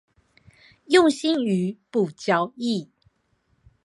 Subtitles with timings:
[0.87, 2.89] 用心於不交易